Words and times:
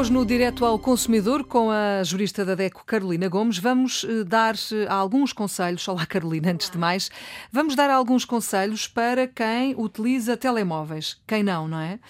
Hoje, 0.00 0.10
no 0.14 0.24
Direto 0.24 0.64
ao 0.64 0.78
Consumidor, 0.78 1.44
com 1.44 1.70
a 1.70 2.02
jurista 2.02 2.42
da 2.42 2.54
DECO, 2.54 2.86
Carolina 2.86 3.28
Gomes, 3.28 3.58
vamos 3.58 4.02
eh, 4.08 4.24
dar 4.24 4.54
eh, 4.54 4.86
alguns 4.88 5.30
conselhos. 5.30 5.86
Olá, 5.86 6.06
Carolina, 6.06 6.52
antes 6.52 6.70
de 6.70 6.78
mais. 6.78 7.10
Vamos 7.52 7.76
dar 7.76 7.90
alguns 7.90 8.24
conselhos 8.24 8.88
para 8.88 9.26
quem 9.26 9.74
utiliza 9.76 10.38
telemóveis. 10.38 11.20
Quem 11.26 11.42
não, 11.42 11.68
não 11.68 11.78
é? 11.78 12.00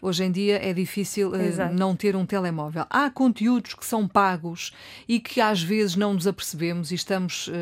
Hoje 0.00 0.24
em 0.24 0.32
dia 0.32 0.58
é 0.66 0.72
difícil 0.72 1.32
uh, 1.32 1.74
não 1.74 1.94
ter 1.94 2.16
um 2.16 2.24
telemóvel. 2.24 2.86
Há 2.88 3.10
conteúdos 3.10 3.74
que 3.74 3.84
são 3.84 4.08
pagos 4.08 4.72
e 5.06 5.20
que 5.20 5.38
às 5.38 5.62
vezes 5.62 5.96
não 5.96 6.14
nos 6.14 6.26
apercebemos 6.26 6.92
e 6.92 6.94
estamos 6.94 7.48
uh, 7.48 7.52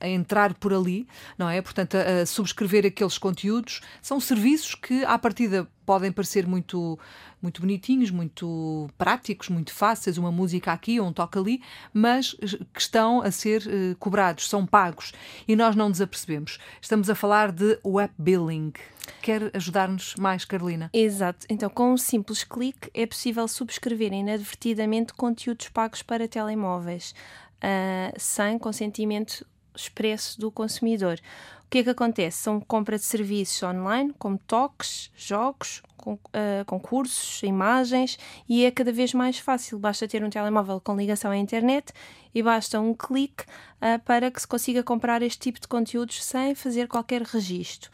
a 0.00 0.08
entrar 0.08 0.54
por 0.54 0.72
ali, 0.72 1.06
não 1.36 1.48
é? 1.48 1.60
Portanto, 1.60 1.96
a, 1.96 2.22
a, 2.22 2.26
subscrever 2.26 2.86
aqueles 2.86 3.18
conteúdos. 3.18 3.80
São 4.00 4.18
serviços 4.18 4.74
que, 4.74 5.04
à 5.04 5.18
partida, 5.18 5.68
podem 5.84 6.12
parecer 6.12 6.46
muito, 6.46 6.98
muito 7.42 7.60
bonitinhos, 7.60 8.10
muito 8.10 8.88
práticos, 8.96 9.48
muito 9.48 9.72
fáceis, 9.72 10.18
uma 10.18 10.30
música 10.30 10.72
aqui 10.72 11.00
ou 11.00 11.08
um 11.08 11.12
toque 11.12 11.38
ali, 11.38 11.62
mas 11.92 12.34
que 12.72 12.80
estão 12.80 13.20
a 13.20 13.30
ser 13.30 13.62
uh, 13.62 13.96
cobrados, 13.96 14.48
são 14.48 14.64
pagos 14.64 15.12
e 15.48 15.56
nós 15.56 15.74
não 15.74 15.88
nos 15.88 16.00
apercebemos. 16.00 16.58
Estamos 16.80 17.10
a 17.10 17.14
falar 17.14 17.50
de 17.50 17.78
web 17.84 18.12
billing. 18.16 18.72
Quer 19.20 19.50
ajudar-nos 19.54 20.14
mais, 20.14 20.44
Carolina? 20.44 20.90
Exato. 20.92 21.46
Então, 21.48 21.68
com 21.68 21.92
um 21.92 21.96
simples 21.96 22.44
clique, 22.44 22.88
é 22.94 23.04
possível 23.04 23.48
subscrever 23.48 24.12
inadvertidamente 24.12 25.12
conteúdos 25.14 25.68
pagos 25.68 26.02
para 26.02 26.28
telemóveis, 26.28 27.14
uh, 27.56 28.14
sem 28.16 28.58
consentimento 28.58 29.44
expresso 29.74 30.40
do 30.40 30.50
consumidor. 30.50 31.18
O 31.64 31.70
que 31.70 31.78
é 31.78 31.84
que 31.84 31.90
acontece? 31.90 32.38
São 32.38 32.60
compra 32.60 32.98
de 32.98 33.04
serviços 33.04 33.62
online, 33.62 34.12
como 34.18 34.36
toques, 34.38 35.10
jogos, 35.14 35.82
uh, 36.04 36.64
concursos, 36.66 37.42
imagens, 37.44 38.18
e 38.48 38.64
é 38.64 38.70
cada 38.70 38.92
vez 38.92 39.14
mais 39.14 39.38
fácil. 39.38 39.78
Basta 39.78 40.08
ter 40.08 40.24
um 40.24 40.30
telemóvel 40.30 40.80
com 40.80 40.96
ligação 40.96 41.30
à 41.30 41.36
internet 41.36 41.92
e 42.34 42.42
basta 42.42 42.80
um 42.80 42.92
clique 42.92 43.44
uh, 43.44 44.00
para 44.04 44.30
que 44.30 44.40
se 44.40 44.48
consiga 44.48 44.82
comprar 44.82 45.22
este 45.22 45.38
tipo 45.38 45.60
de 45.60 45.68
conteúdos 45.68 46.24
sem 46.24 46.54
fazer 46.54 46.88
qualquer 46.88 47.22
registro. 47.22 47.90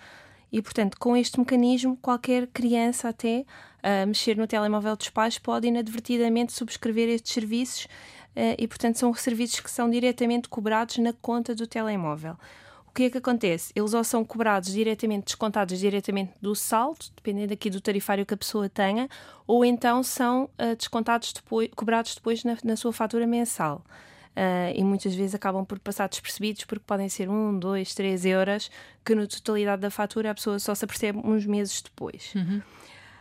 E, 0.51 0.63
portanto, 0.63 0.97
com 0.99 1.17
este 1.17 1.39
mecanismo, 1.39 1.97
qualquer 1.97 2.47
criança 2.47 3.09
até 3.09 3.45
uh, 3.83 4.07
mexer 4.07 4.37
no 4.37 4.47
telemóvel 4.47 4.97
dos 4.97 5.11
pais 5.11 5.39
pode 5.39 5.67
inadvertidamente 5.67 6.53
subscrever 6.53 7.09
estes 7.09 7.33
serviços 7.33 7.87
eh, 7.87 7.91
e, 8.59 8.69
portanto, 8.69 8.99
são 8.99 9.13
serviços 9.15 9.61
que 9.61 9.71
são 9.71 9.89
diretamente 9.89 10.49
cobrados 10.49 10.99
na 10.99 11.13
conta 11.13 11.55
do 11.55 11.67
telemóvel. 11.67 12.37
O 12.87 12.93
que 12.97 13.05
é 13.05 13.11
que 13.11 13.19
acontece? 13.19 13.73
Eles 13.75 13.93
ou 13.93 14.03
são 14.03 14.25
cobrados 14.25 14.73
diretamente, 14.73 15.27
descontados 15.27 15.79
diretamente 15.79 16.33
do 16.41 16.55
saldo, 16.55 17.07
dependendo 17.15 17.53
aqui 17.53 17.69
do 17.69 17.81
tarifário 17.81 18.25
que 18.25 18.35
a 18.35 18.37
pessoa 18.37 18.69
tenha, 18.69 19.09
ou 19.47 19.65
então 19.65 20.03
são 20.03 20.45
uh, 20.45 20.75
descontados 20.77 21.33
depois, 21.33 21.71
cobrados 21.77 22.15
depois 22.15 22.43
na, 22.45 22.57
na 22.65 22.77
sua 22.77 22.93
fatura 22.93 23.27
mensal. 23.27 23.85
Uh, 24.37 24.69
e 24.75 24.85
muitas 24.85 25.15
vezes 25.15 25.35
acabam 25.35 25.65
por 25.65 25.79
passar 25.79 26.11
despercebidos 26.11 26.65
porque 26.65 26.85
podem 26.87 27.09
ser 27.09 27.27
1, 27.27 27.59
2, 27.59 27.95
3 27.95 28.27
euros 28.27 28.71
que 29.03 29.15
na 29.15 29.27
totalidade 29.27 29.81
da 29.81 29.91
fatura 29.91 30.31
a 30.31 30.35
pessoa 30.35 30.59
só 30.59 30.75
se 30.75 30.85
apercebe 30.85 31.19
uns 31.25 31.47
meses 31.47 31.81
depois. 31.81 32.35
Uhum. 32.35 32.61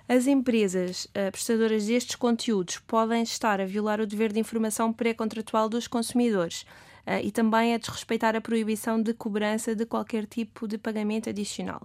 As 0.08 0.28
empresas 0.28 1.06
uh, 1.06 1.32
prestadoras 1.32 1.88
destes 1.88 2.16
conteúdos 2.16 2.78
podem 2.78 3.24
estar 3.24 3.60
a 3.60 3.66
violar 3.66 4.00
o 4.00 4.06
dever 4.06 4.32
de 4.32 4.40
informação 4.40 4.94
pré-contratual 4.94 5.68
dos 5.68 5.88
consumidores 5.88 6.62
uh, 7.08 7.20
e 7.24 7.32
também 7.32 7.74
a 7.74 7.80
desrespeitar 7.80 8.36
a 8.36 8.42
proibição 8.42 9.02
de 9.02 9.16
cobrança 9.16 9.76
de 9.76 9.84
qualquer 9.84 10.28
tipo 10.28 10.68
de 10.68 10.78
pagamento 10.78 11.28
adicional. 11.28 11.82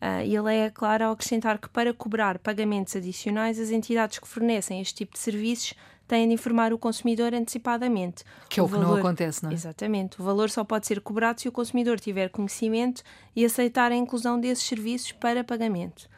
Uh, 0.00 0.22
e 0.26 0.36
ele 0.36 0.54
é 0.54 0.68
claro 0.68 1.06
ao 1.06 1.12
acrescentar 1.12 1.58
que 1.58 1.70
para 1.70 1.94
cobrar 1.94 2.38
pagamentos 2.38 2.94
adicionais, 2.94 3.58
as 3.58 3.70
entidades 3.70 4.18
que 4.18 4.28
fornecem 4.28 4.82
este 4.82 4.96
tipo 4.96 5.14
de 5.14 5.18
serviços 5.18 5.72
têm 6.06 6.28
de 6.28 6.34
informar 6.34 6.70
o 6.74 6.78
consumidor 6.78 7.32
antecipadamente. 7.32 8.24
Que 8.50 8.60
é 8.60 8.62
o, 8.62 8.66
o 8.66 8.68
valor, 8.68 8.84
que 8.84 8.90
não 8.90 8.98
acontece, 8.98 9.42
não 9.42 9.50
é? 9.50 9.54
Exatamente. 9.54 10.20
O 10.20 10.24
valor 10.24 10.50
só 10.50 10.64
pode 10.64 10.86
ser 10.86 11.00
cobrado 11.00 11.40
se 11.40 11.48
o 11.48 11.52
consumidor 11.52 11.98
tiver 11.98 12.28
conhecimento 12.28 13.02
e 13.34 13.42
aceitar 13.42 13.90
a 13.90 13.96
inclusão 13.96 14.38
desses 14.38 14.64
serviços 14.64 15.12
para 15.12 15.42
pagamento 15.42 16.08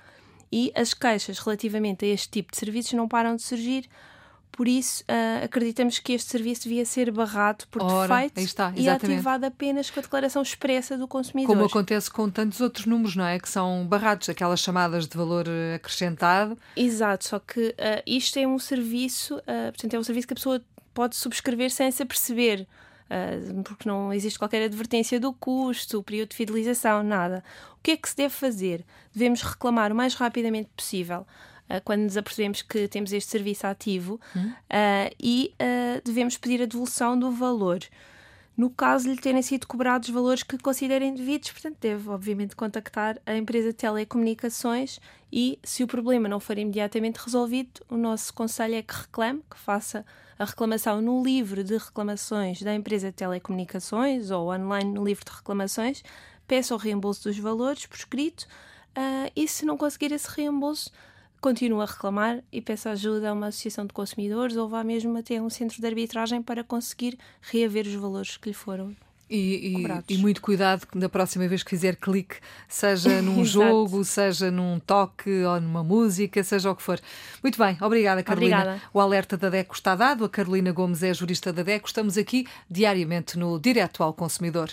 e 0.53 0.73
as 0.75 0.93
queixas 0.95 1.39
relativamente 1.39 2.05
a 2.05 2.09
este 2.09 2.29
tipo 2.29 2.53
de 2.53 2.59
serviços 2.59 2.93
não 2.93 3.09
param 3.09 3.37
de 3.37 3.43
surgir. 3.43 3.89
Por 4.53 4.67
isso, 4.67 5.05
uh, 5.05 5.45
acreditamos 5.45 5.99
que 6.01 6.13
este 6.13 6.31
serviço 6.31 6.65
devia 6.65 6.85
ser 6.85 7.11
barrado 7.13 7.67
por 7.69 7.83
Ora, 7.83 8.23
defeito 8.23 8.41
está, 8.41 8.73
e 8.77 8.89
ativado 8.89 9.47
apenas 9.47 9.89
com 9.91 10.01
a 10.01 10.03
declaração 10.03 10.43
expressa 10.43 10.99
do 10.99 11.07
consumidor. 11.07 11.55
Como 11.55 11.65
acontece 11.65 12.11
com 12.11 12.29
tantos 12.29 12.61
outros 12.61 12.85
números, 12.85 13.15
não 13.15 13.25
é? 13.25 13.39
Que 13.39 13.49
são 13.49 13.87
barrados, 13.87 14.29
aquelas 14.29 14.61
chamadas 14.61 15.07
de 15.07 15.17
valor 15.17 15.47
acrescentado. 15.75 16.59
Exato, 16.77 17.29
só 17.29 17.39
que 17.39 17.69
uh, 17.69 18.03
isto 18.05 18.39
é 18.39 18.47
um 18.47 18.59
serviço, 18.59 19.37
uh, 19.37 19.71
portanto, 19.73 19.95
é 19.95 19.99
um 19.99 20.05
serviço 20.05 20.27
que 20.27 20.35
a 20.35 20.37
pessoa 20.37 20.61
pode 20.93 21.15
subscrever 21.17 21.71
sem 21.71 21.91
se 21.91 22.03
aperceber. 22.03 22.67
Uh, 23.11 23.63
porque 23.65 23.89
não 23.89 24.13
existe 24.13 24.39
qualquer 24.39 24.63
advertência 24.63 25.19
do 25.19 25.33
custo, 25.33 26.01
período 26.03 26.29
de 26.31 26.37
fidelização, 26.37 27.03
nada. 27.03 27.43
O 27.73 27.83
que 27.83 27.91
é 27.91 27.97
que 27.97 28.09
se 28.09 28.17
deve 28.17 28.33
fazer? 28.33 28.85
Devemos 29.13 29.43
reclamar 29.43 29.91
o 29.91 29.97
mais 29.97 30.15
rapidamente 30.15 30.71
possível. 30.77 31.27
Uh, 31.69 31.81
quando 31.85 32.03
nos 32.03 32.17
apercebemos 32.17 32.63
que 32.63 32.87
temos 32.87 33.13
este 33.13 33.29
serviço 33.29 33.67
ativo 33.67 34.15
uh, 34.45 35.15
e 35.19 35.53
devemos 36.05 36.37
pedir 36.37 36.63
a 36.63 36.67
devolução 36.67 37.19
do 37.19 37.33
valor 37.33 37.81
no 38.61 38.69
caso 38.69 39.05
de 39.05 39.15
lhe 39.15 39.17
terem 39.19 39.41
sido 39.41 39.67
cobrados 39.67 40.11
valores 40.11 40.43
que 40.43 40.59
considerem 40.59 41.15
devidos, 41.15 41.51
portanto, 41.51 41.79
deve, 41.81 42.11
obviamente, 42.11 42.55
contactar 42.55 43.19
a 43.25 43.35
empresa 43.35 43.69
de 43.69 43.73
telecomunicações 43.73 45.01
e, 45.33 45.59
se 45.65 45.83
o 45.83 45.87
problema 45.87 46.29
não 46.29 46.39
for 46.39 46.59
imediatamente 46.59 47.17
resolvido, 47.17 47.81
o 47.89 47.97
nosso 47.97 48.35
conselho 48.35 48.75
é 48.75 48.83
que 48.83 48.93
reclame, 48.93 49.43
que 49.51 49.59
faça 49.59 50.05
a 50.39 50.45
reclamação 50.45 51.01
no 51.01 51.23
livro 51.23 51.65
de 51.65 51.79
reclamações 51.79 52.61
da 52.61 52.75
empresa 52.75 53.07
de 53.07 53.17
telecomunicações 53.17 54.31
ou 54.31 54.53
online 54.53 54.93
no 54.93 55.07
livro 55.07 55.25
de 55.25 55.35
reclamações, 55.35 56.03
peça 56.47 56.75
o 56.75 56.77
reembolso 56.77 57.31
dos 57.31 57.39
valores 57.39 57.87
por 57.87 57.97
escrito 57.97 58.43
uh, 58.43 59.33
e, 59.35 59.49
se 59.49 59.65
não 59.65 59.79
conseguir 59.79 60.13
esse 60.13 60.29
reembolso, 60.29 60.93
continua 61.41 61.85
a 61.85 61.87
reclamar 61.87 62.43
e 62.53 62.61
peça 62.61 62.91
ajuda 62.91 63.31
a 63.31 63.33
uma 63.33 63.49
associação 63.49 63.87
de 63.87 63.93
consumidores 63.93 64.57
ou 64.57 64.69
vá 64.69 64.85
mesmo 64.85 65.17
até 65.17 65.41
um 65.41 65.51
centro 65.51 65.81
de 65.81 65.87
arbitragem 65.87 66.43
para 66.43 66.63
conseguir 66.63 67.19
reaver 67.41 67.87
os 67.87 67.95
valores 67.95 68.37
que 68.37 68.49
lhe 68.49 68.55
foram 68.55 68.95
e, 69.31 69.77
e, 70.09 70.15
e, 70.15 70.19
muito 70.19 70.43
cuidado 70.43 70.85
da 70.93 71.09
próxima 71.09 71.47
vez 71.47 71.63
que 71.63 71.71
fizer 71.71 71.95
clique, 71.95 72.37
seja 72.69 73.23
num 73.23 73.45
jogo, 73.45 74.05
seja 74.05 74.51
num 74.51 74.81
toque 74.81 75.45
ou 75.45 75.61
numa 75.61 75.85
música, 75.85 76.43
seja 76.43 76.69
o 76.69 76.75
que 76.75 76.83
for. 76.83 77.01
Muito 77.41 77.57
bem, 77.57 77.79
obrigada, 77.81 78.25
Carolina. 78.25 78.57
Obrigada. 78.57 78.83
O 78.93 78.99
alerta 78.99 79.37
da 79.37 79.49
DECO 79.49 79.75
está 79.75 79.95
dado. 79.95 80.25
A 80.25 80.29
Carolina 80.29 80.73
Gomes 80.73 81.05
é 81.05 81.15
jurista 81.15 81.53
da 81.53 81.63
DECO. 81.63 81.87
Estamos 81.87 82.19
aqui 82.19 82.45
diariamente 82.69 83.39
no 83.39 83.59
Direto 83.61 84.03
ao 84.03 84.13
Consumidor. 84.13 84.71